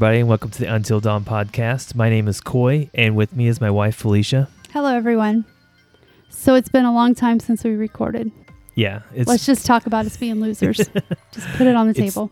[0.00, 1.94] everybody, and welcome to the Until Dawn podcast.
[1.94, 4.48] My name is Coy, and with me is my wife, Felicia.
[4.72, 5.44] Hello, everyone.
[6.30, 8.32] So it's been a long time since we recorded.
[8.74, 10.78] Yeah, it's Let's just talk about us being losers.
[11.32, 12.30] just put it on the It's- table.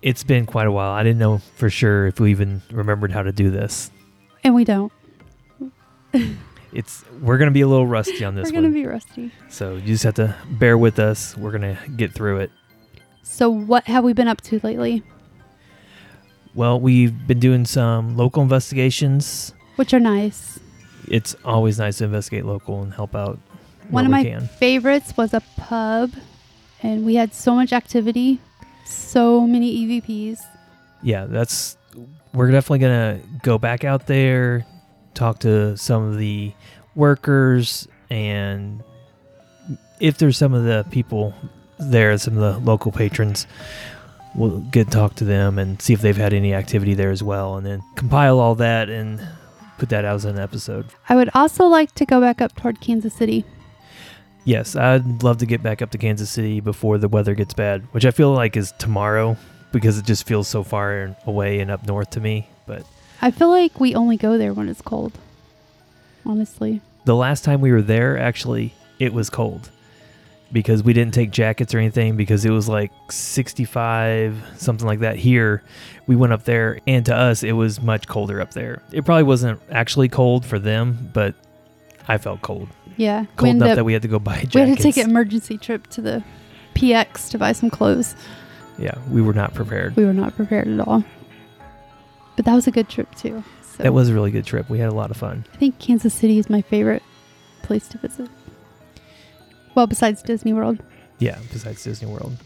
[0.00, 0.90] it's been quite a while.
[0.90, 3.90] I didn't know for sure if we even remembered how to do this.
[4.42, 4.90] And we don't.
[6.72, 9.30] It's we're gonna be a little rusty on this We're going to one, be rusty.
[9.50, 11.36] so you just have to bear with us.
[11.36, 12.50] We're gonna get through it.
[13.22, 15.02] So, what have we been up to lately?
[16.54, 19.54] Well, we've been doing some local investigations.
[19.76, 20.58] Which are nice.
[21.08, 23.38] It's always nice to investigate local and help out
[23.90, 24.48] One of my can.
[24.48, 26.12] favorites was a pub,
[26.82, 28.38] and we had so much activity,
[28.84, 30.40] so many EVPs.
[31.02, 31.76] yeah, that's
[32.34, 34.64] we're definitely gonna go back out there,
[35.14, 36.52] talk to some of the
[36.94, 38.82] workers, and
[40.00, 41.34] if there's some of the people
[41.78, 43.46] there, some of the local patrons,
[44.34, 47.22] we'll get to talk to them and see if they've had any activity there as
[47.22, 49.26] well, and then compile all that and
[49.78, 50.86] put that out as an episode.
[51.08, 53.44] I would also like to go back up toward Kansas City.
[54.44, 57.82] Yes, I'd love to get back up to Kansas City before the weather gets bad,
[57.92, 59.36] which I feel like is tomorrow
[59.70, 62.48] because it just feels so far away and up north to me.
[62.66, 62.84] But
[63.20, 65.12] I feel like we only go there when it's cold.
[66.24, 66.80] Honestly.
[67.04, 69.70] the last time we were there, actually, it was cold
[70.52, 75.16] because we didn't take jackets or anything because it was like 65, something like that.
[75.16, 75.62] Here,
[76.06, 78.82] we went up there, and to us, it was much colder up there.
[78.92, 81.34] It probably wasn't actually cold for them, but
[82.08, 82.68] I felt cold.
[82.96, 83.24] Yeah.
[83.36, 84.54] Cold enough up- that we had to go buy jackets.
[84.54, 86.22] we had to take an emergency trip to the
[86.74, 88.14] PX to buy some clothes.
[88.78, 89.96] Yeah, we were not prepared.
[89.96, 91.04] We were not prepared at all.
[92.36, 93.44] But that was a good trip too.
[93.62, 94.68] So That was a really good trip.
[94.68, 95.44] We had a lot of fun.
[95.52, 97.02] I think Kansas City is my favorite
[97.62, 98.28] place to visit.
[99.74, 100.82] Well, besides Disney World.
[101.18, 102.36] Yeah, besides Disney World.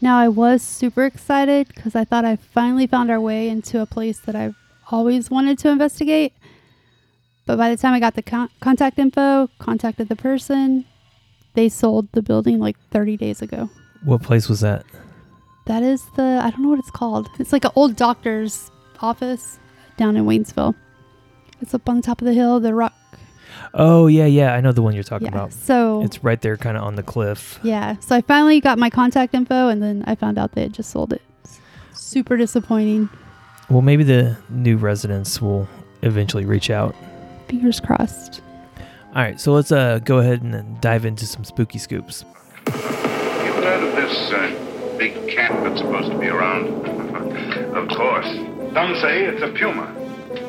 [0.00, 3.86] Now I was super excited because I thought I finally found our way into a
[3.86, 4.56] place that I've
[4.90, 6.32] always wanted to investigate.
[7.46, 10.84] But by the time I got the con- contact info, contacted the person,
[11.54, 13.70] they sold the building like 30 days ago.
[14.04, 14.84] What place was that?
[15.66, 17.28] That is the I don't know what it's called.
[17.38, 19.58] It's like an old doctor's office
[19.96, 20.74] down in Waynesville.
[21.60, 22.92] It's up on top of the hill, the rock.
[23.74, 24.54] Oh, yeah, yeah.
[24.54, 25.34] I know the one you're talking yeah.
[25.34, 25.52] about.
[25.52, 27.58] So It's right there, kind of on the cliff.
[27.62, 27.96] yeah.
[28.00, 30.90] So I finally got my contact info, and then I found out they had just
[30.90, 31.22] sold it.
[31.92, 33.08] Super disappointing.
[33.68, 35.68] Well, maybe the new residents will
[36.02, 36.94] eventually reach out.
[37.48, 38.40] Fingers crossed.
[39.14, 42.24] All right, so let's uh, go ahead and dive into some spooky scoops.
[42.66, 46.68] You've heard of this uh, big cat that's supposed to be around?
[47.76, 48.26] of course.
[48.74, 49.86] Some say it's a puma,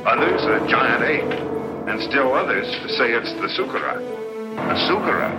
[0.05, 1.46] others a giant ape,
[1.87, 2.67] and still others
[2.99, 4.03] say it's the sukarat.
[4.59, 5.31] A sukarat?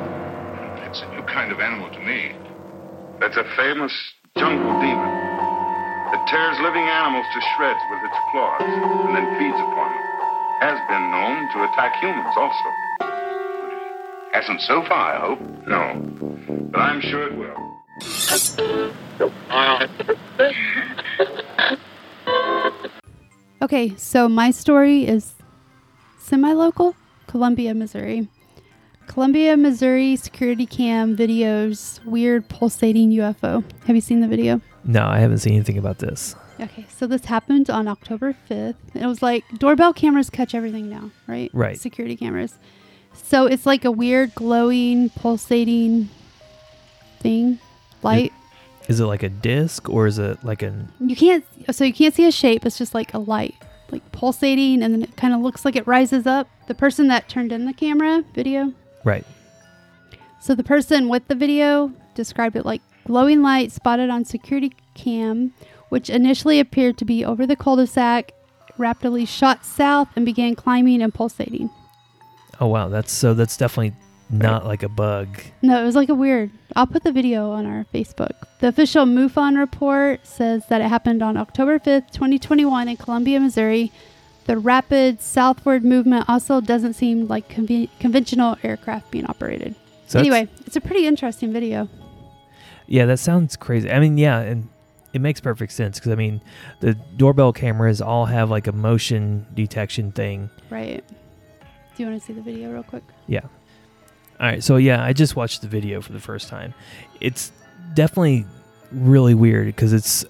[0.89, 2.33] It's a new kind of animal to me.
[3.21, 3.93] It's a famous
[4.37, 5.13] jungle demon
[6.09, 10.05] that tears living animals to shreds with its claws and then feeds upon them.
[10.61, 12.69] Has been known to attack humans also.
[14.33, 15.41] Hasn't so far, I hope.
[15.69, 16.01] No.
[16.73, 17.57] But I'm sure it will.
[23.61, 25.35] Okay, so my story is
[26.29, 26.95] semi local
[27.27, 28.29] Columbia, Missouri.
[29.07, 33.65] Columbia, Missouri security cam videos weird pulsating UFO.
[33.87, 34.61] Have you seen the video?
[34.85, 36.37] No, I haven't seen anything about this.
[36.61, 38.75] Okay, so this happened on October 5th.
[38.95, 41.51] It was like doorbell cameras catch everything now, right?
[41.55, 41.81] Right.
[41.81, 42.55] Security cameras.
[43.15, 46.11] So it's like a weird glowing, pulsating
[47.21, 47.59] thing,
[48.03, 48.33] light.
[48.89, 50.93] Is it like a disc or is it like an.
[51.01, 52.67] You can't, so you can't see a shape.
[52.67, 53.55] It's just like a light,
[53.91, 56.49] like pulsating, and then it kind of looks like it rises up.
[56.67, 58.73] The person that turned in the camera video.
[59.05, 59.25] Right.
[60.41, 65.53] So the person with the video described it like glowing light spotted on security cam,
[65.89, 68.33] which initially appeared to be over the cul-de-sac,
[68.77, 71.71] rapidly shot south and began climbing and pulsating.
[72.61, 72.89] Oh, wow.
[72.89, 73.95] That's so that's definitely
[74.31, 75.41] not like a bug.
[75.63, 76.51] No, it was like a weird.
[76.77, 78.33] I'll put the video on our Facebook.
[78.61, 83.93] The official MUFON report says that it happened on October 5th, 2021, in Columbia, Missouri.
[84.45, 89.75] The rapid southward movement also doesn't seem like conven- conventional aircraft being operated.
[90.07, 91.89] So anyway, it's a pretty interesting video.
[92.87, 93.91] Yeah, that sounds crazy.
[93.91, 94.69] I mean, yeah, and
[95.13, 96.41] it makes perfect sense because I mean,
[96.81, 100.49] the doorbell cameras all have like a motion detection thing.
[100.71, 101.05] Right.
[101.97, 103.03] Do you want to see the video real quick?
[103.27, 103.43] Yeah.
[104.41, 104.63] All right.
[104.63, 106.75] So yeah, I just watched the video for the first time.
[107.21, 107.53] It's
[107.95, 108.47] definitely
[108.93, 110.25] really weird because it's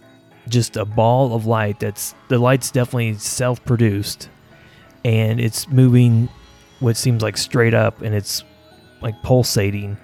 [0.48, 4.30] just a ball of light that's the light's definitely self-produced
[5.04, 6.28] and it's moving
[6.80, 8.44] what seems like straight up, and it's
[9.00, 9.96] like pulsating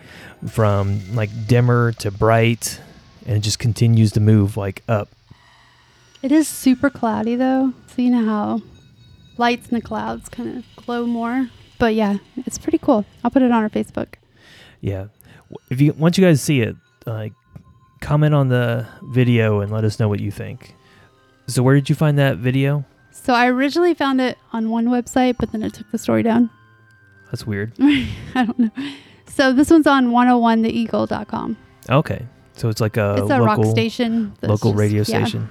[0.48, 2.80] from like dimmer to bright,
[3.26, 5.08] and it just continues to move like up.
[6.22, 8.62] It is super cloudy though, so you know how
[9.36, 11.48] lights in the clouds kind of glow more.
[11.78, 13.04] But yeah, it's pretty cool.
[13.22, 14.14] I'll put it on our Facebook.
[14.80, 15.06] Yeah,
[15.70, 16.76] if you once you guys see it,
[17.06, 17.32] like
[18.00, 20.74] comment on the video and let us know what you think.
[21.46, 22.84] So where did you find that video?
[23.10, 26.50] So I originally found it on one website, but then it took the story down.
[27.30, 27.72] That's weird.
[27.80, 28.70] I don't know.
[29.26, 31.56] So this one's on 101theeagle.com.
[31.90, 34.34] Okay, so it's like a it's a local rock station.
[34.42, 35.24] local just- radio yeah.
[35.24, 35.48] station.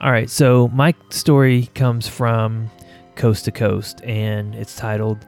[0.00, 2.70] All right, so my story comes from
[3.16, 5.26] Coast to Coast, and it's titled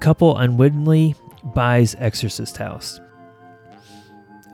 [0.00, 1.14] "Couple Unwittingly
[1.44, 3.00] Buys Exorcist House."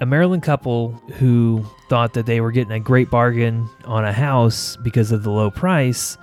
[0.00, 4.76] A Maryland couple who thought that they were getting a great bargain on a house
[4.82, 6.18] because of the low price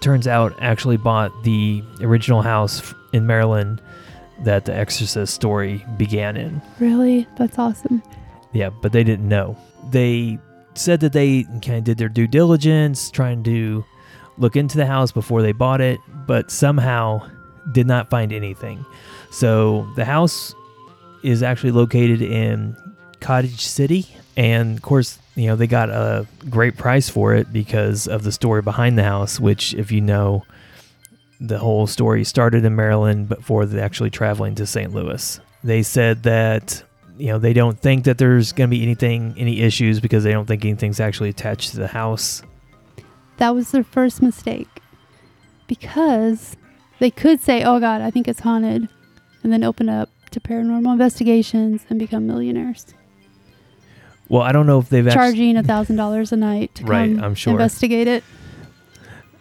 [0.00, 3.80] turns out actually bought the original house in Maryland
[4.40, 6.60] that the Exorcist story began in.
[6.80, 7.26] Really?
[7.36, 8.02] That's awesome.
[8.52, 9.56] Yeah, but they didn't know.
[9.90, 10.38] They
[10.74, 13.84] said that they kind of did their due diligence, trying to
[14.38, 17.28] look into the house before they bought it, but somehow
[17.72, 18.84] did not find anything.
[19.30, 20.54] So the house
[21.22, 22.76] is actually located in
[23.20, 28.06] Cottage City, and of course, you know they got a great price for it because
[28.06, 29.40] of the story behind the house.
[29.40, 30.44] Which, if you know,
[31.40, 34.92] the whole story started in Maryland before they actually traveling to St.
[34.92, 35.40] Louis.
[35.62, 36.82] They said that
[37.16, 40.32] you know they don't think that there's going to be anything any issues because they
[40.32, 42.42] don't think anything's actually attached to the house
[43.38, 44.68] That was their first mistake.
[45.66, 46.56] Because
[46.98, 48.88] they could say, oh God, I think it's haunted,
[49.42, 52.86] and then open up to paranormal investigations and become millionaires,
[54.28, 57.14] well i don't know if they've actually charging a thousand dollars a night to Right,
[57.14, 57.52] come I'm sure.
[57.52, 58.24] investigate it.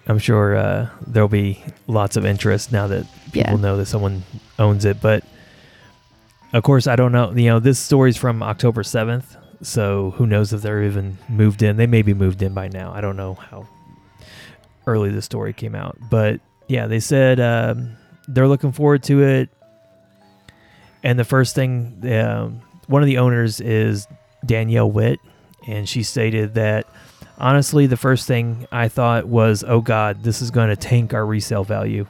[0.08, 3.56] i'm sure uh, there'll be lots of interest now that people Yeah.
[3.56, 4.22] know that someone
[4.60, 5.24] owns it but
[6.54, 10.54] of course i don't know you know this story's from october 7th so who knows
[10.54, 13.34] if they're even moved in they may be moved in by now i don't know
[13.34, 13.66] how
[14.88, 17.96] early the story came out but yeah they said um,
[18.28, 19.50] they're looking forward to it
[21.04, 24.08] and the first thing um, one of the owners is
[24.46, 25.20] danielle witt
[25.68, 26.86] and she stated that
[27.38, 31.26] honestly the first thing i thought was oh god this is going to tank our
[31.26, 32.06] resale value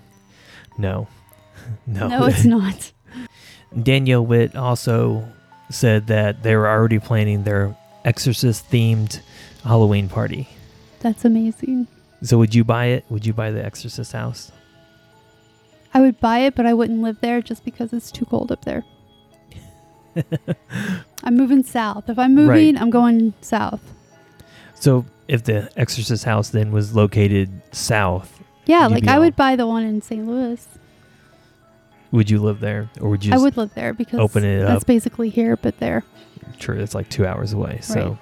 [0.78, 1.08] no
[1.88, 2.92] no No, it's not.
[3.84, 5.28] Danielle Witt also
[5.70, 7.76] said that they were already planning their
[8.06, 9.20] exorcist themed
[9.64, 10.48] Halloween party.
[11.00, 11.88] That's amazing.
[12.24, 13.06] So would you buy it?
[13.10, 14.52] Would you buy the exorcist house?
[15.94, 18.66] I would buy it, but I wouldn't live there just because it's too cold up
[18.66, 18.84] there.
[21.24, 22.10] I'm moving south.
[22.10, 22.82] If I'm moving, Right.
[22.82, 23.82] I'm going south.
[24.76, 29.68] So if the exorcist house then was located south, Yeah, like I would buy the
[29.68, 30.26] one in St.
[30.26, 30.66] Louis.
[32.12, 34.84] would you live there or would you I would live there because open it that's
[34.84, 34.88] up?
[34.88, 36.04] basically here, but there.
[36.60, 37.80] True, it's like 2 hours away.
[37.82, 38.18] So Right.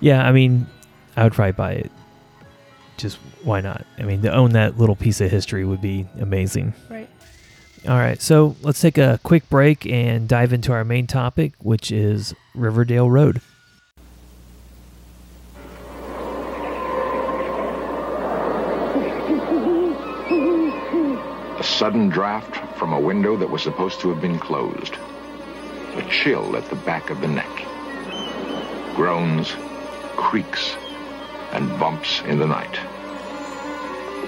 [0.00, 0.66] Yeah, I mean,
[1.16, 1.92] I would probably buy it.
[3.02, 3.84] Just why not?
[3.98, 6.72] I mean, to own that little piece of history would be amazing.
[6.88, 7.08] Right.
[7.88, 11.90] All right, so let's take a quick break and dive into our main topic, which
[11.90, 13.40] is Riverdale Road.
[21.58, 24.94] A sudden draft from a window that was supposed to have been closed.
[25.96, 27.50] A chill at the back of the neck.
[28.94, 29.56] Groans,
[30.14, 30.76] creaks,
[31.50, 32.78] and bumps in the night.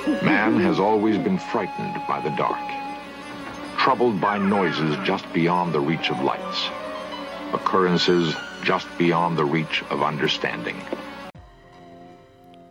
[0.07, 2.59] Man has always been frightened by the dark,
[3.79, 6.69] troubled by noises just beyond the reach of lights,
[7.55, 10.77] occurrences just beyond the reach of understanding.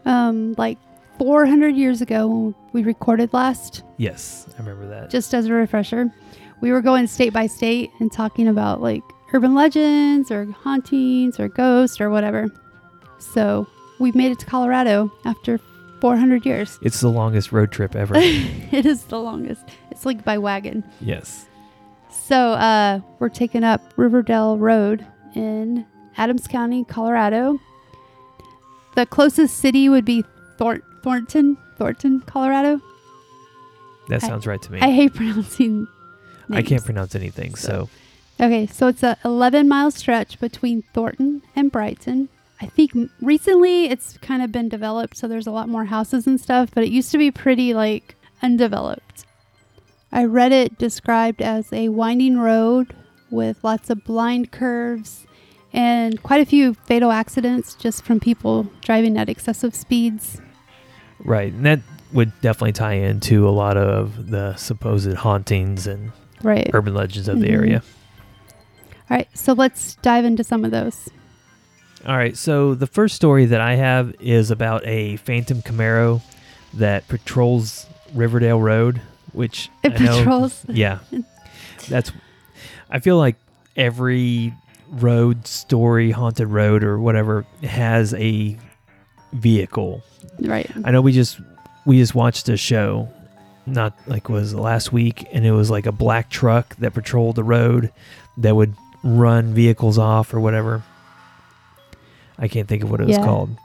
[0.05, 0.77] Um, like
[1.17, 5.09] 400 years ago when we recorded last, Yes, I remember that.
[5.09, 6.13] just as a refresher,
[6.61, 9.01] we were going state by state and talking about like
[9.33, 12.47] urban legends or hauntings or ghosts or whatever.
[13.17, 13.65] So
[13.99, 15.59] we've made it to Colorado after
[16.03, 16.77] 400 years.
[16.81, 18.15] it's the longest road trip ever.
[18.17, 19.63] it is the longest.
[19.89, 20.83] It's like by wagon.
[21.00, 21.48] yes.
[22.12, 25.86] So uh, we're taking up Riverdale Road in
[26.17, 27.57] Adams County, Colorado.
[28.95, 30.25] The closest city would be
[30.57, 32.81] Thor- Thornton, Thornton, Colorado.
[34.10, 34.81] That I- sounds right to me.
[34.81, 35.88] I hate pronouncing.
[36.50, 37.88] I can't pronounce anything, so
[38.41, 42.27] Okay, so it's a 11 mile stretch between Thornton and Brighton.
[42.62, 42.91] I think
[43.22, 46.83] recently it's kind of been developed, so there's a lot more houses and stuff, but
[46.83, 49.25] it used to be pretty like undeveloped.
[50.12, 52.95] I read it described as a winding road
[53.31, 55.25] with lots of blind curves
[55.74, 60.39] and quite a few fatal accidents just from people driving at excessive speeds.
[61.19, 61.51] right.
[61.53, 61.79] And that
[62.12, 66.12] would definitely tie into a lot of the supposed hauntings and
[66.43, 66.69] Right.
[66.74, 67.51] urban legends of the Mhm.
[67.53, 67.83] area.
[69.10, 69.27] All right.
[69.33, 71.10] So let's dive into some of those.
[72.05, 76.22] All right, so the first story that I have is about a Phantom Camaro
[76.74, 80.65] that patrols Riverdale Road, which It know- patrols.
[80.67, 81.00] yeah,
[81.88, 82.12] that's.
[82.89, 83.38] I feel like
[83.77, 84.53] every
[84.89, 88.57] road story, haunted road, or whatever has a
[89.31, 90.03] vehicle.
[90.39, 90.69] Right.
[90.83, 91.39] I know we just
[91.86, 93.07] we just watched a show,
[93.65, 97.43] not like was last week, and it was like a black truck that patrolled the
[97.45, 97.93] road
[98.38, 100.83] that would run vehicles off or whatever.
[102.43, 103.57] I can't think of what it was called.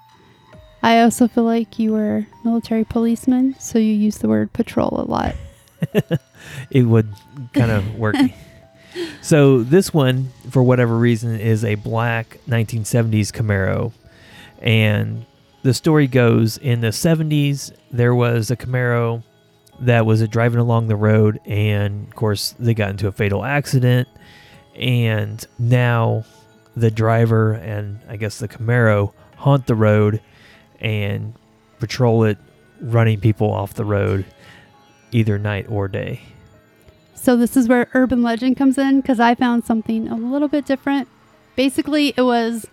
[0.84, 5.04] I also feel like you were military policeman, so you use the word patrol a
[5.04, 5.34] lot.
[6.70, 7.12] It would
[7.52, 8.14] kind of work.
[9.22, 13.92] so this one, for whatever reason, is a black 1970s Camaro,
[14.62, 15.26] and
[15.64, 19.24] the story goes in the 70s there was a Camaro
[19.80, 24.06] that was driving along the road, and of course they got into a fatal accident,
[24.76, 26.24] and now
[26.80, 30.20] the driver and I guess the Camaro haunt the road
[30.80, 31.34] and
[31.78, 32.38] patrol it,
[32.80, 34.24] running people off the road
[35.10, 36.20] either night or day.
[37.14, 40.66] So this is where urban legend comes in because I found something a little bit
[40.66, 41.08] different.
[41.56, 42.66] Basically, it was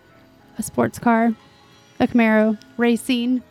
[0.57, 1.33] a sports car,
[2.00, 3.41] a Camaro, racing,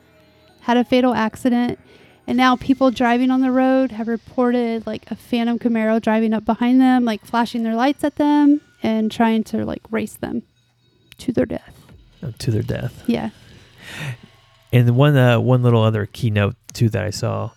[0.61, 1.79] had a fatal accident,
[2.27, 6.45] and now people driving on the road have reported like a phantom Camaro driving up
[6.45, 10.43] behind them, like flashing their lights at them and trying to like race them
[11.19, 11.75] to their death.
[12.23, 13.03] uh, To their death.
[13.09, 13.31] Yeah.
[14.73, 17.51] And one uh, one little other keynote too that I saw,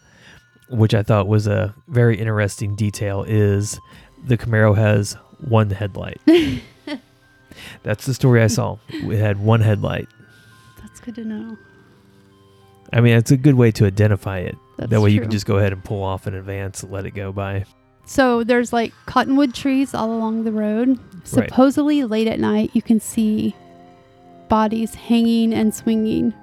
[0.70, 3.80] which I thought was a very interesting detail, is
[4.26, 5.14] the Camaro has
[5.48, 6.20] one headlight.
[7.84, 8.78] That's the story I saw.
[8.90, 10.08] It had one headlight.
[10.82, 11.58] That's good to know.
[12.94, 14.56] I mean, it's a good way to identify it.
[14.78, 17.06] That's that way you can just go ahead and pull off in advance, and let
[17.06, 17.66] it go by.
[18.08, 20.98] So there's like cottonwood trees all along the road.
[21.26, 23.54] Supposedly late at night you can see
[24.48, 26.34] bodies hanging and swinging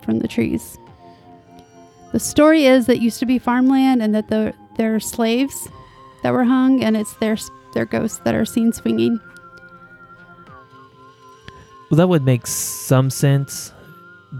[0.00, 0.78] from the trees.
[2.12, 5.68] The story is that it used to be farmland and that the there are slaves
[6.22, 7.36] that were hung and it's their
[7.74, 9.18] their ghosts that are seen swinging.
[11.90, 13.72] Well, that would make some sense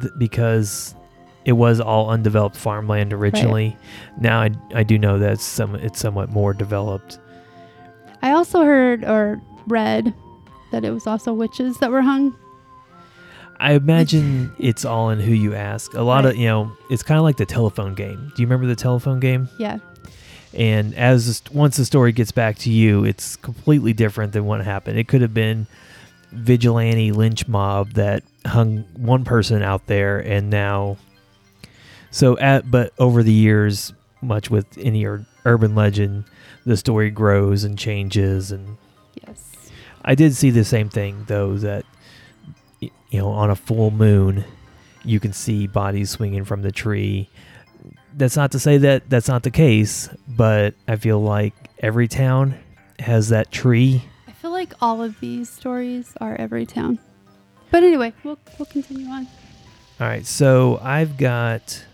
[0.01, 0.95] th- because
[1.45, 3.77] it was all undeveloped farmland originally.
[4.19, 7.19] Now I, I do know that it's some it's somewhat more developed.
[8.23, 10.15] I also heard or read
[10.71, 12.37] that it was also witches that were hung.
[13.59, 15.95] I imagine it's all in who you ask.
[15.95, 18.33] A lot of you know, it's kind of like the telephone game.
[18.35, 19.49] Do you remember the telephone game?
[19.59, 19.79] Yeah.
[20.55, 24.99] And as once the story gets back to you, it's completely different than what happened.
[24.99, 25.67] It could have been
[26.31, 30.99] vigilante lynch mob that hung one person out there, and now.
[32.13, 36.25] So at but over the years, much with any ur- urban legend,
[36.65, 38.77] the story grows and changes, and
[39.27, 39.43] Yes.
[40.05, 41.85] I did see the same thing though that
[42.81, 44.45] you know on a full moon
[45.05, 47.29] you can see bodies swinging from the tree.
[48.15, 52.55] That's not to say that that's not the case, but I feel like every town
[53.01, 54.05] has that tree.
[54.29, 56.99] I feel like all of these stories are every town.
[57.71, 59.27] But anyway, we'll we'll continue on.
[59.99, 61.85] All right, so I've got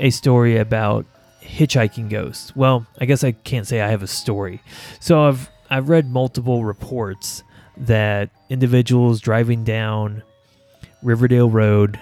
[0.00, 1.06] a story about
[1.40, 2.54] hitchhiking ghosts.
[2.56, 4.60] Well, I guess I can't say I have a story.
[4.98, 7.44] So I've I've read multiple reports
[7.76, 10.22] that individuals driving down
[11.02, 12.00] Riverdale Road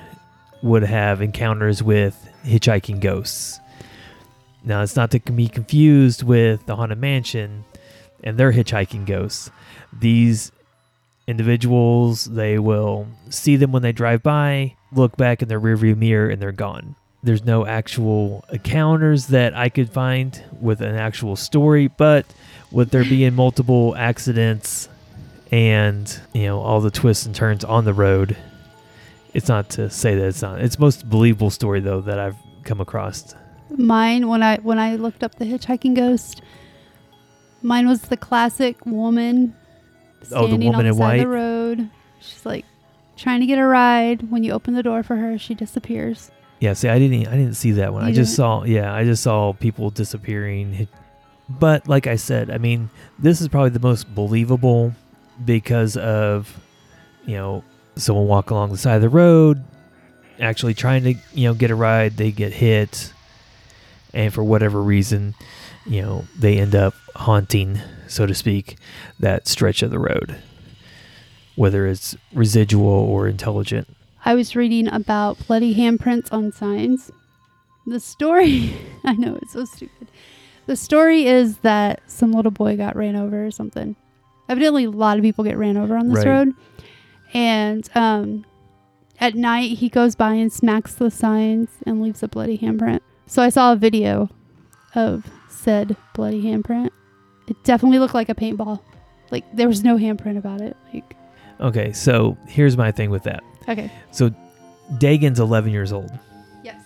[0.63, 3.61] would have encounters with hitchhiking ghosts.
[4.65, 7.65] Now, it's not to be confused with the Haunted Mansion
[8.25, 9.51] and their hitchhiking ghosts.
[9.93, 10.51] These
[11.27, 16.29] individuals, they will see them when they drive by, look back in their rearview mirror,
[16.29, 16.97] and they're gone.
[17.23, 22.27] There's no actual encounters that I could find with an actual story, but
[22.71, 24.89] with there being multiple accidents
[25.51, 28.37] and you know all the twists and turns on the road,
[29.35, 30.61] it's not to say that it's not.
[30.61, 33.35] It's most believable story though that I've come across.
[33.71, 36.41] Mine when I when I looked up the hitchhiking ghost,
[37.63, 39.57] mine was the classic woman
[40.33, 41.91] Oh, the standing woman on the in side of the road.
[42.21, 42.65] She's like
[43.17, 44.31] trying to get a ride.
[44.31, 46.31] When you open the door for her, she disappears.
[46.61, 48.03] Yeah, see, I didn't, I didn't see that one.
[48.03, 48.37] I just didn't?
[48.37, 50.89] saw, yeah, I just saw people disappearing.
[51.49, 54.93] But like I said, I mean, this is probably the most believable
[55.45, 56.59] because of,
[57.25, 57.65] you know,
[57.97, 59.63] someone walk along the side of the road,
[60.41, 63.13] actually trying to, you know, get a ride, they get hit,
[64.13, 65.35] and for whatever reason,
[65.87, 68.77] you know, they end up haunting, so to speak,
[69.19, 70.37] that stretch of the road,
[71.57, 73.89] whether it's residual or intelligent.
[74.29, 77.11] I was reading about bloody handprints on signs.
[77.87, 80.09] the story, I know it's so stupid.
[80.67, 83.97] The story is that some little boy got ran over or something.
[84.51, 86.27] Evidently, a lot of people get ran over on this Right.
[86.27, 86.55] road.
[87.33, 88.45] And um,
[89.19, 93.01] at night, he goes by and smacks the signs and leaves a bloody handprint.
[93.27, 94.29] So I saw a video
[94.95, 96.91] of said bloody handprint.
[97.47, 98.81] It definitely looked like a paintball.
[99.31, 100.77] Like there was no handprint about it.
[100.93, 101.15] Like
[101.61, 103.43] Okay, so here's my thing with that.
[103.69, 104.31] Okay, So
[104.95, 106.11] Dagon's 11 years old.
[106.65, 106.81] yes,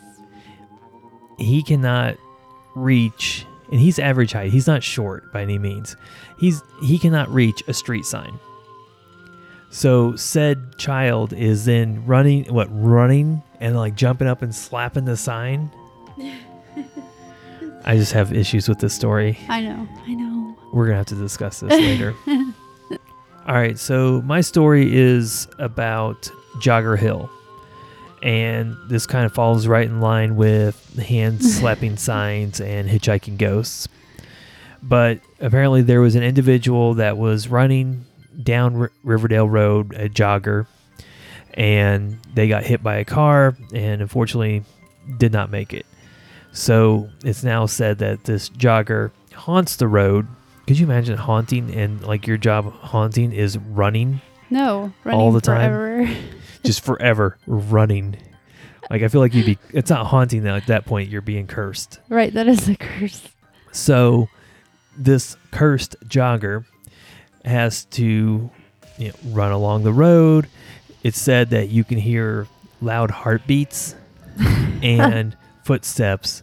[1.38, 2.16] He cannot
[2.74, 4.50] reach, and he's average height.
[4.52, 5.96] He's not short by any means.
[6.38, 8.38] He's he cannot reach a street sign.
[9.70, 15.16] So said child is then running, what running and like jumping up and slapping the
[15.16, 15.70] sign.
[17.84, 19.38] I just have issues with this story.
[19.48, 20.56] I know, I know.
[20.72, 22.14] We're gonna have to discuss this later.
[23.46, 27.30] All right, so my story is about Jogger Hill,
[28.23, 33.88] and this kind of falls right in line with hand slapping signs and hitchhiking ghosts.
[34.82, 38.04] But apparently, there was an individual that was running
[38.42, 40.66] down R- Riverdale Road, a jogger,
[41.54, 44.64] and they got hit by a car, and unfortunately,
[45.18, 45.87] did not make it.
[46.52, 50.26] So it's now said that this jogger haunts the road.
[50.66, 55.40] Could you imagine haunting and like your job haunting is running No, running All the
[55.40, 56.16] time?
[56.64, 58.16] just forever running?
[58.90, 61.47] Like I feel like you'd be it's not haunting now at that point you're being
[61.47, 62.00] cursed.
[62.08, 63.28] right, that is a curse.
[63.73, 64.28] So
[64.97, 66.65] this cursed jogger
[67.45, 68.50] has to
[68.99, 70.47] you know, run along the road.
[71.02, 72.47] It's said that you can hear
[72.80, 73.95] loud heartbeats
[74.82, 76.43] and footsteps,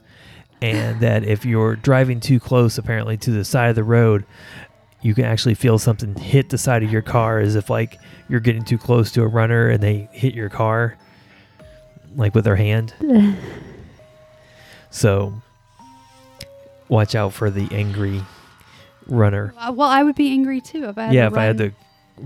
[0.62, 4.26] and that if you're driving too close, apparently to the side of the road,
[5.02, 8.40] you can actually feel something hit the side of your car as if like you're
[8.40, 10.98] getting too close to a runner and they hit your car,
[12.16, 12.94] like with their hand.
[14.92, 15.34] So
[16.88, 18.22] watch out for the angry
[19.08, 19.54] runner.
[19.58, 21.58] Uh, Well, I would be angry too if I had yeah, to if I had
[21.60, 21.72] to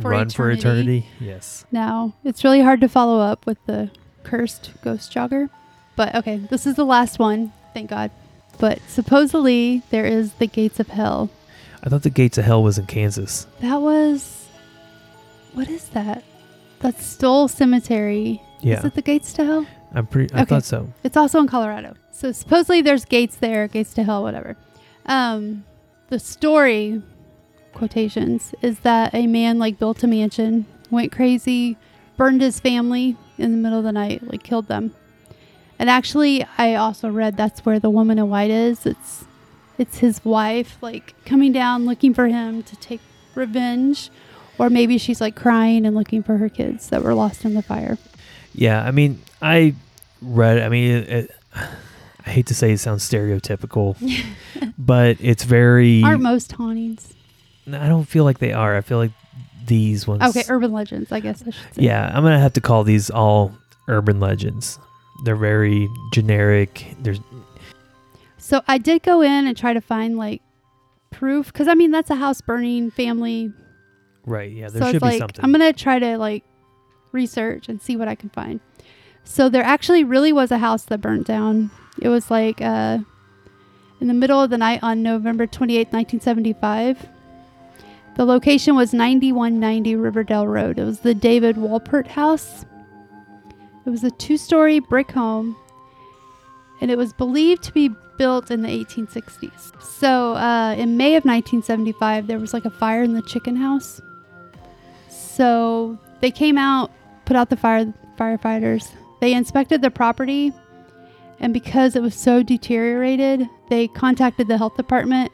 [0.01, 0.99] for run for eternity.
[0.99, 1.65] eternity, yes.
[1.71, 2.13] now.
[2.23, 3.91] It's really hard to follow up with the
[4.23, 5.49] cursed ghost jogger.
[5.95, 8.11] But okay, this is the last one, thank God.
[8.59, 11.29] But supposedly there is the gates of hell.
[11.83, 13.45] I thought the gates of hell was in Kansas.
[13.59, 14.47] That was
[15.53, 16.23] what is that?
[16.79, 18.41] That's Stull Cemetery.
[18.61, 19.65] Yeah, Is it the gates to hell?
[19.93, 20.33] I'm pretty.
[20.33, 20.49] I Okay.
[20.49, 20.91] thought so.
[21.03, 21.93] It's also in Colorado.
[22.11, 24.55] So supposedly there's gates there, gates to hell, whatever.
[25.05, 25.63] Um,
[26.09, 27.01] the story,
[27.73, 31.77] quotations, is that a man like built a mansion, went crazy,
[32.17, 34.95] burned his family in the middle of the night, like killed them.
[35.77, 38.85] And actually, I also read that's where the woman in white is.
[38.85, 39.25] It's
[39.77, 43.01] it's his wife, like coming down looking for him to take
[43.35, 44.09] revenge,
[44.57, 47.61] or maybe she's like crying and looking for her kids that were lost in the
[47.61, 47.97] fire.
[48.53, 49.75] Yeah, I mean, I
[50.21, 50.59] read.
[50.59, 51.31] I mean, it, it,
[52.25, 53.97] I hate to say it sounds stereotypical,
[54.77, 56.03] but it's very.
[56.03, 57.13] Aren't most hauntings?
[57.67, 58.75] I don't feel like they are.
[58.77, 59.11] I feel like
[59.65, 60.23] these ones.
[60.23, 61.81] Okay, urban legends, I guess I should say.
[61.83, 63.53] Yeah, I'm gonna have to call these all
[63.87, 64.79] urban legends.
[65.23, 66.95] They're very generic.
[66.99, 67.19] There's
[68.43, 70.41] So I did go in and try to find like
[71.11, 73.53] proof because I mean that's a house burning family.
[74.25, 74.51] right.
[74.51, 75.45] Yeah, there so should be like something.
[75.45, 76.43] I'm gonna try to like
[77.13, 78.59] research and see what I can find.
[79.23, 81.71] So there actually really was a house that burnt down.
[82.01, 82.97] It was like uh,
[84.01, 87.07] in the middle of the night on November 28th, 1975.
[88.17, 90.79] The location was 9190 Riverdale Road.
[90.79, 92.65] It was the David Walpert house.
[93.85, 95.55] It was a two story brick home,
[96.81, 99.81] and it was believed to be built in the 1860s.
[99.81, 104.01] So uh, in May of 1975, there was like a fire in the chicken house.
[105.09, 106.91] So they came out,
[107.25, 108.91] put out the fire firefighters.
[109.19, 110.51] They inspected the property,
[111.39, 115.31] and because it was so deteriorated, they contacted the health department,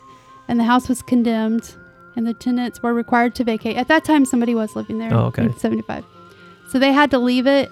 [0.47, 1.75] and the house was condemned,
[2.15, 3.77] and the tenants were required to vacate.
[3.77, 5.13] At that time, somebody was living there.
[5.13, 5.43] Oh, okay.
[5.43, 6.05] In 75.
[6.69, 7.71] So they had to leave it,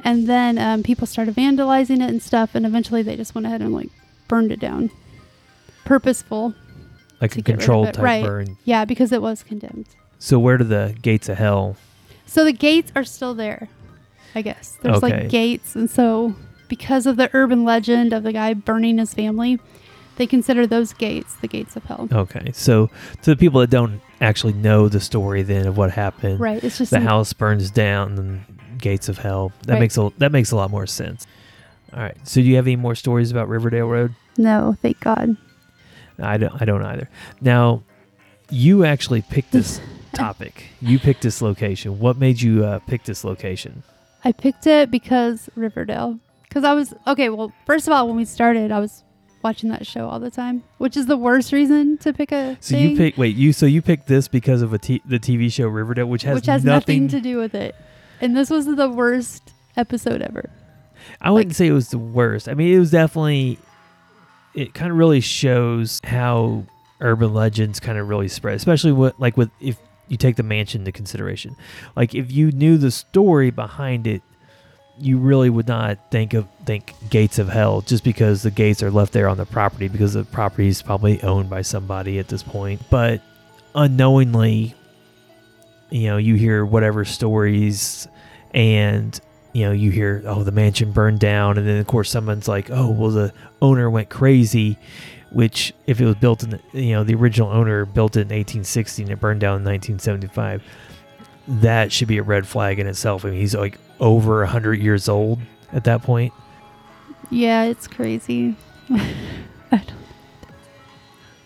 [0.00, 3.62] and then um, people started vandalizing it and stuff, and eventually they just went ahead
[3.62, 3.90] and like
[4.28, 4.90] burned it down.
[5.84, 6.54] Purposeful.
[7.20, 8.24] like a get rid of controlled type right.
[8.24, 8.56] burn.
[8.64, 9.86] Yeah, because it was condemned.
[10.18, 11.76] So where do the gates of hell?
[12.26, 13.68] So the gates are still there,
[14.34, 14.76] I guess.
[14.82, 15.20] There's Okay.
[15.22, 16.34] like gates, and so
[16.68, 19.58] because of the urban legend of the guy burning his family,
[20.16, 22.08] they consider those gates the gates of hell.
[22.12, 22.88] Okay, so
[23.22, 26.62] to the people that don't actually know the story, then of what happened, Right.
[26.64, 28.44] It's just the house burns down and
[28.78, 29.52] gates of hell.
[29.66, 29.80] That Right.
[29.80, 31.26] makes a that makes a lot more sense.
[31.92, 32.16] All right.
[32.26, 34.14] So do you have any more stories about Riverdale Road?
[34.36, 35.36] No, thank God.
[36.20, 36.60] I don't.
[36.60, 37.08] I don't either.
[37.40, 37.82] Now,
[38.50, 39.80] you actually picked this
[40.12, 40.64] topic.
[40.80, 41.98] You picked this location.
[41.98, 43.82] What made you uh, pick this location?
[44.24, 46.18] I picked it because Riverdale.
[46.48, 47.28] Because I was okay.
[47.30, 49.02] Well, first of all, when we started, I was
[49.42, 52.56] watching that show all the time, which is the worst reason to pick a.
[52.60, 55.18] So thing, you pick wait you so you picked this because of a t- the
[55.18, 57.04] TV show Riverdale, which has which has nothing.
[57.06, 57.74] nothing to do with it,
[58.20, 60.48] and this was the worst episode ever.
[61.20, 62.48] I wouldn't like- say it was the worst.
[62.48, 63.58] I mean, it was definitely.
[64.54, 66.64] It kind of really shows how
[67.00, 69.76] urban legends kind of really spread, especially what like with if
[70.08, 71.56] you take the mansion into consideration.
[71.96, 74.22] Like if you knew the story behind it,
[74.98, 78.92] you really would not think of think gates of hell just because the gates are
[78.92, 82.44] left there on the property because the property is probably owned by somebody at this
[82.44, 82.80] point.
[82.90, 83.20] But
[83.74, 84.74] unknowingly,
[85.90, 88.06] you know, you hear whatever stories
[88.52, 89.18] and
[89.54, 92.70] you know, you hear, oh, the mansion burned down, and then of course someone's like,
[92.70, 94.76] oh, well, the owner went crazy,
[95.30, 98.28] which if it was built in, the, you know, the original owner built it in
[98.28, 100.62] 1860 and it burned down in 1975,
[101.46, 103.24] that should be a red flag in itself.
[103.24, 105.40] I mean, he's like over 100 years old
[105.72, 106.32] at that point.
[107.30, 108.56] Yeah, it's crazy.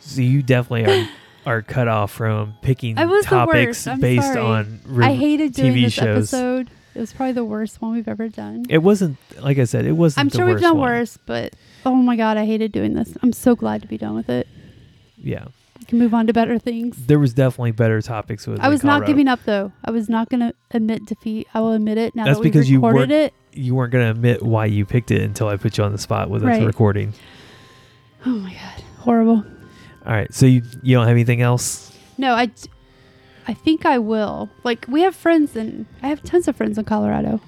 [0.08, 1.08] So you definitely are,
[1.58, 4.38] are cut off from picking topics based sorry.
[4.40, 6.32] on I hated doing TV this shows.
[6.32, 6.70] episode.
[6.94, 8.64] It was probably the worst one we've ever done.
[8.68, 10.88] It wasn't, like I said, it wasn't I'm the sure we've done one.
[10.90, 11.54] worse, but
[11.86, 13.12] oh my god, I hated doing this.
[13.22, 14.48] I'm so glad to be done with it.
[15.16, 15.46] Yeah.
[15.78, 16.96] We can move on to better things.
[17.06, 19.70] There was definitely better topics with I was not giving up though.
[19.84, 21.46] I was not going to admit defeat.
[21.54, 23.34] I will admit it now That's that we because you recorded weren't- it.
[23.52, 25.98] you weren't going to admit why you picked it until I put you on the
[25.98, 26.64] spot with Right.
[26.66, 27.14] recording.
[28.26, 29.44] Oh my god, horrible.
[30.04, 31.96] All right, so you you don't have anything else?
[32.16, 32.50] No, I,
[33.48, 34.48] I think I will.
[34.62, 37.40] Like we have friends and I have tons of friends in Colorado.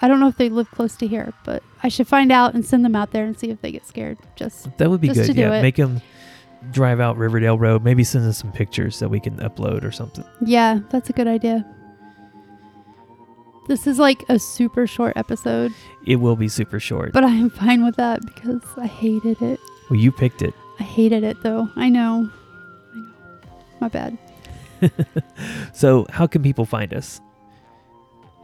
[0.00, 2.64] I don't know if they live close to here, but I should find out and
[2.64, 4.18] send them out there and see if they get scared.
[4.36, 5.34] Just That would be good.
[5.36, 6.00] Yeah, make them
[6.70, 7.82] drive out Riverdale Road.
[7.82, 10.24] Maybe send us some pictures that we can upload or something.
[10.40, 11.64] yeah, that's a good idea.
[13.66, 15.72] This is like a super short episode,
[16.06, 17.12] It will be super short.
[17.12, 19.60] but I am fine with that because I hated it.
[19.90, 20.54] well, you picked it.
[20.80, 21.68] I hated it though.
[21.76, 22.30] I know.
[22.94, 23.08] I know.
[23.80, 24.16] My bad.
[25.72, 27.20] So how can people find us?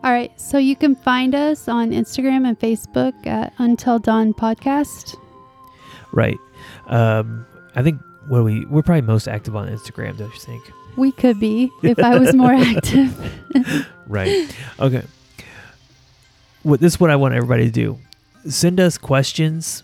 [0.04, 0.38] All right.
[0.38, 5.16] So you can find us on Instagram and Facebook at Until Dawn Podcast.
[6.12, 6.38] Right.
[6.86, 10.16] Um, I think what we we're probably most active on Instagram.
[10.18, 10.70] Don't you think?
[10.96, 13.88] We could be if I was more active.
[14.06, 14.54] Right.
[14.78, 15.02] Okay.
[16.62, 17.98] What this is what I want everybody to do.
[18.48, 19.82] Send us questions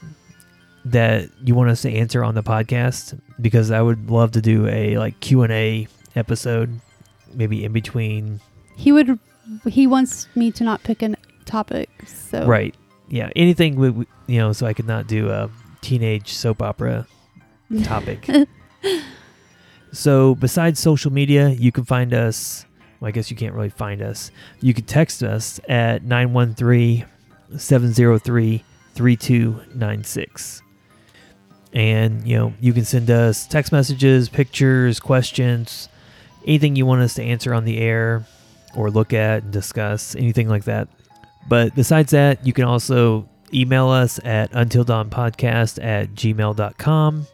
[0.85, 4.67] that you want us to answer on the podcast because I would love to do
[4.69, 6.81] a like Q and A episode,
[7.35, 8.41] maybe in between.
[8.77, 9.19] He would.
[9.67, 11.91] He wants me to not pick a topic.
[12.07, 12.75] So Right.
[13.09, 13.31] Yeah.
[13.35, 17.07] Anything we, you know, so I could not do a teenage soap opera
[17.83, 18.29] topic.
[19.93, 22.65] so besides social media, you can find us.
[23.01, 24.31] Well, I guess you can't really find us.
[24.61, 27.07] You can text us at 913
[27.57, 30.63] 703 3296.
[31.73, 35.89] And, you know, you can send us text messages, pictures, questions,
[36.45, 38.25] anything you want us to answer on the air
[38.75, 40.89] or look at and discuss, anything like that.
[41.49, 47.27] But besides that, you can also email us at untildawnpodcast at gmail.com.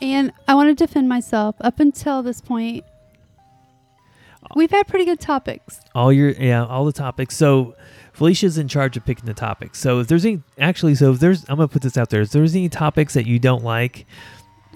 [0.00, 1.56] And I want to defend myself.
[1.60, 2.84] Up until this point,
[4.54, 5.80] we've had pretty good topics.
[5.94, 7.36] All your yeah, all the topics.
[7.36, 7.74] So
[8.12, 9.80] Felicia's in charge of picking the topics.
[9.80, 12.20] So if there's any actually, so if there's I'm gonna put this out there.
[12.20, 14.06] If there's any topics that you don't like,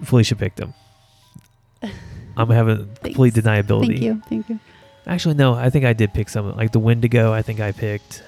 [0.03, 0.75] Felicia picked them.
[2.37, 3.47] I'm a complete Thanks.
[3.47, 3.87] deniability.
[3.89, 4.23] Thank you.
[4.29, 4.59] Thank you.
[5.07, 6.55] Actually, no, I think I did pick some.
[6.57, 8.23] Like the Wendigo, I think I picked.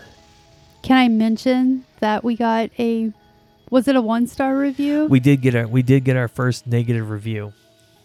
[0.83, 3.13] Can I mention that we got a
[3.71, 5.07] was it a one star review?
[5.07, 7.53] We did get our we did get our first negative review.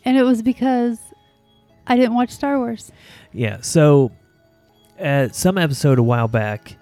[0.05, 0.97] and it was because
[1.87, 2.91] I didn't watch Star Wars.
[3.33, 3.57] Yeah.
[3.61, 4.11] So,
[4.99, 6.75] at some episode a while back,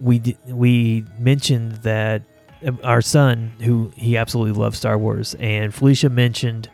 [0.00, 2.22] we d- we mentioned that
[2.66, 6.68] um, our son, who he absolutely loves Star Wars, and Felicia mentioned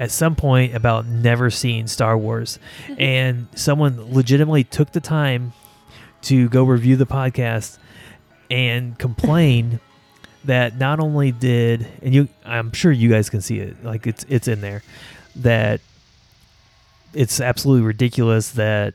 [0.00, 2.58] at some point about never seeing Star Wars,
[2.98, 5.52] and someone legitimately took the time
[6.22, 7.78] to go review the podcast
[8.50, 9.78] and complain
[10.44, 14.24] that not only did and you I'm sure you guys can see it like it's
[14.28, 14.82] it's in there
[15.36, 15.82] that
[17.12, 18.94] it's absolutely ridiculous that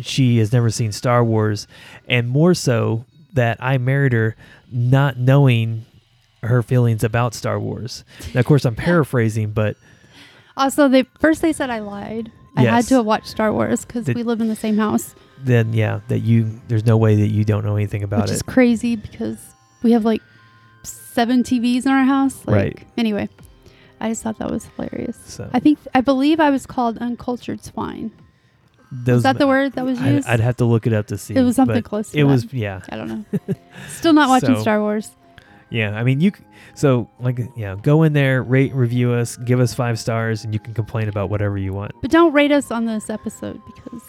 [0.00, 1.66] she has never seen Star Wars,
[2.06, 4.36] and more so that I married her
[4.70, 5.84] not knowing
[6.42, 8.04] her feelings about Star Wars.
[8.34, 9.76] Now, of course, I'm paraphrasing, but
[10.58, 12.30] Also, they first they said I lied.
[12.56, 12.88] I had Yes.
[12.88, 16.60] to watch Star Wars because we live in the same house, then yeah, that you
[16.68, 18.34] there's no way that you don't know anything about which it.
[18.34, 19.38] is crazy because
[19.84, 20.20] we have like
[20.82, 22.44] seven TVs in our house.
[22.46, 22.78] Like, Right.
[22.96, 23.28] Anyway,
[24.00, 25.16] I just thought that was hilarious.
[25.24, 28.10] So I think I believe I was called uncultured swine.
[28.90, 30.28] those Was that the word that was I'd, used?
[30.28, 31.34] I'd have to look it up to see.
[31.36, 32.26] It was something close to It that.
[32.26, 33.24] was yeah, I don't know.
[33.88, 35.10] Still not watching So- Star Wars.
[35.70, 35.92] Yeah.
[35.98, 36.32] I mean, you
[36.74, 40.60] so like yeah, go in there, rate, review us, give us five stars, and you
[40.60, 44.02] can complain about whatever you want, But don't rate us on this episode because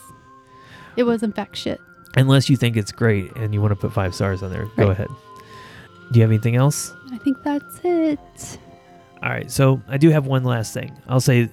[0.96, 1.80] it was in fact shit.
[2.16, 4.66] unless you think it's great and you want to put five stars on there.
[4.78, 5.08] Go ahead.
[6.12, 6.92] Do you have anything else?
[7.12, 8.58] I think that's it.
[9.22, 10.92] All right, so I do have one last thing.
[11.08, 11.50] I'll say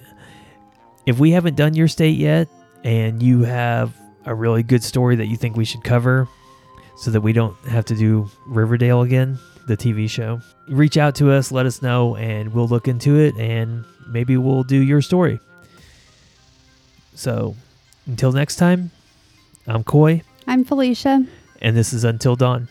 [1.05, 2.47] if we haven't done your state yet
[2.83, 3.93] and you have
[4.25, 6.27] a really good story that you think we should cover
[6.97, 11.31] so that we don't have to do Riverdale again, the TV show, reach out to
[11.31, 15.39] us, let us know, and we'll look into it and maybe we'll do your story.
[17.13, 17.55] So
[18.05, 18.91] until next time,
[19.67, 21.25] I'm Coy, I'm Felicia.
[21.61, 22.69] and this is Until Dawn.